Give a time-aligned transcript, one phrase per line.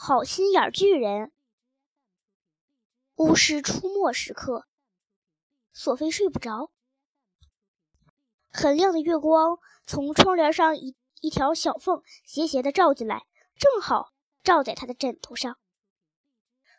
[0.00, 1.32] 好心眼巨人。
[3.16, 4.68] 巫师出没时刻，
[5.72, 6.70] 索菲睡不着。
[8.48, 13.26] 很亮的月光从窗帘上一一条小缝斜斜的照进来，
[13.56, 14.12] 正好
[14.44, 15.58] 照在他的枕头上。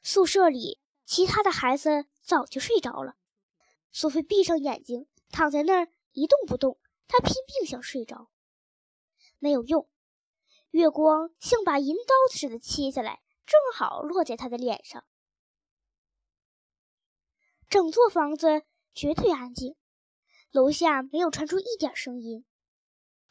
[0.02, 3.18] 宿舍里其他的孩子早就睡着了，
[3.92, 6.80] 索菲闭上眼睛躺在那儿一动不动。
[7.10, 8.30] 她拼命想睡着，
[9.40, 9.90] 没有用。
[10.72, 15.04] 月光像把银刀子似的切下来，正好落在他的脸上。
[17.68, 19.76] 整座房子绝对安静，
[20.52, 22.46] 楼下没有传出一点声音，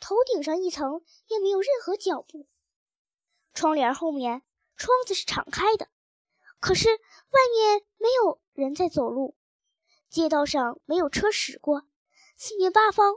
[0.00, 2.48] 头顶上一层也没有任何脚步。
[3.54, 4.42] 窗帘后面
[4.76, 5.88] 窗子是敞开的，
[6.60, 9.36] 可是外面没有人在走路，
[10.08, 11.82] 街道上没有车驶过，
[12.36, 13.14] 四面八方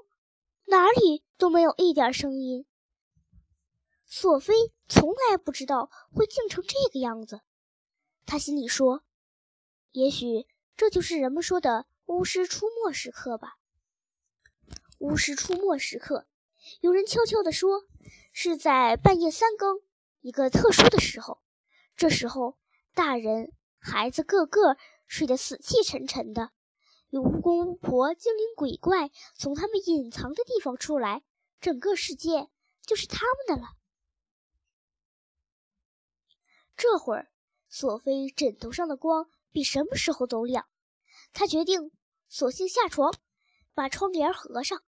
[0.65, 2.65] 哪里都没有一点声音。
[4.13, 4.53] 索菲
[4.89, 7.39] 从来不知道会静成这个样子，
[8.25, 9.03] 她心里说
[9.91, 10.45] ：“也许。”
[10.75, 13.55] 这就是人们说的巫师出没时刻吧？
[14.99, 16.27] 巫师出没时刻，
[16.81, 17.85] 有人悄悄地说，
[18.33, 19.79] 是在半夜三更，
[20.19, 21.39] 一个特殊的时候。
[21.95, 22.57] 这时候，
[22.93, 24.75] 大人、孩子个个
[25.07, 26.51] 睡得死气沉沉的，
[27.07, 31.23] 有巫公、巫婆、精灵、鬼怪从他们隐藏的地方出来，
[31.61, 32.49] 整个世界
[32.85, 33.69] 就是他们的了。
[36.81, 37.29] 这会儿，
[37.69, 40.67] 索菲枕头上的光比什么时候都亮。
[41.31, 41.91] 他决定
[42.27, 43.13] 索性下床，
[43.75, 44.81] 把窗帘合上。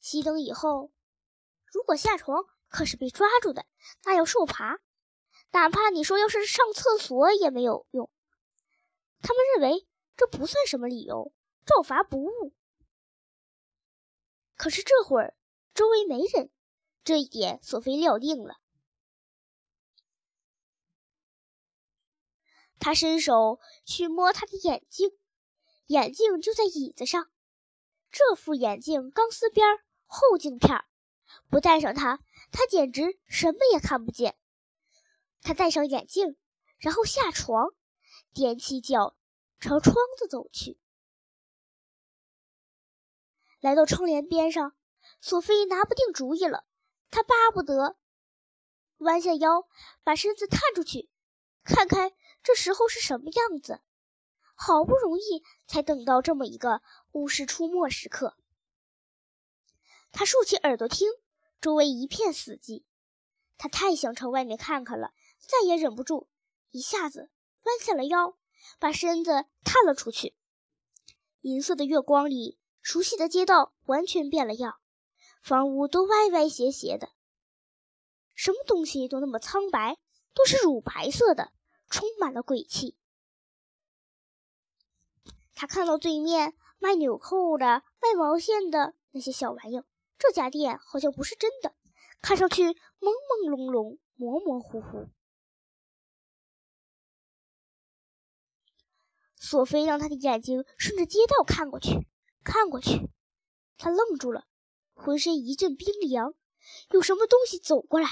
[0.00, 0.92] 熄灯以后，
[1.66, 3.66] 如果下床可是被抓住的，
[4.04, 4.78] 那要受罚。
[5.50, 8.08] 哪怕你说要是上厕所也没有用。
[9.20, 11.32] 他们认为这不算什么理由，
[11.66, 12.54] 照罚不误。
[14.54, 15.34] 可是这会儿
[15.74, 16.52] 周围没人，
[17.02, 18.60] 这一点索菲料定了。
[22.84, 25.10] 他伸手去摸他的眼睛。
[25.86, 27.30] 眼镜就在椅子上，
[28.10, 29.66] 这副眼镜钢丝边
[30.04, 30.84] 厚镜片
[31.48, 32.20] 不戴上它，
[32.52, 34.36] 他简直什么也看不见。
[35.40, 36.36] 他戴上眼镜，
[36.76, 37.70] 然后下床，
[38.34, 39.16] 踮起脚
[39.60, 40.78] 朝窗子走去。
[43.60, 44.76] 来到窗帘边上，
[45.22, 46.66] 索菲拿不定主意了，
[47.10, 47.96] 她巴不得
[48.98, 49.66] 弯下腰，
[50.02, 51.08] 把身子探出去，
[51.64, 53.80] 看看这时候是什么样子。
[54.56, 56.80] 好不容易才等到这么一个
[57.10, 58.36] 巫师出没时刻，
[60.12, 61.08] 他竖起耳朵听，
[61.60, 62.84] 周围一片死寂。
[63.58, 66.28] 他太想朝外面看看了，再也忍不住，
[66.70, 67.30] 一下子
[67.64, 68.36] 弯下了腰，
[68.78, 70.36] 把身子探了出去。
[71.40, 74.76] 银色的月光里，熟悉的街道完全变了样，
[75.42, 77.08] 房屋都歪歪斜斜的，
[78.34, 79.98] 什么东西都那么苍白，
[80.34, 81.52] 都是乳白色的，
[81.88, 82.96] 充满了鬼气。
[85.54, 89.84] 他看到对面卖纽扣的、卖毛线的那些小玩意儿，
[90.18, 91.74] 这家店好像不是真的，
[92.20, 95.08] 看上去朦朦胧胧、模模糊糊。
[99.36, 102.08] 索菲让他的眼睛顺着街道看过去，
[102.42, 103.10] 看过去，
[103.76, 104.46] 他愣住了，
[104.94, 106.34] 浑身一阵冰凉，
[106.90, 108.08] 有什么东西走过来。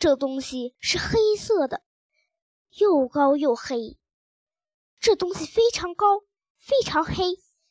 [0.00, 1.84] 这东西是黑色的，
[2.70, 3.96] 又高又黑。
[4.98, 6.24] 这东西非常高。
[6.62, 7.14] 非常黑，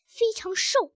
[0.07, 0.95] 非常瘦。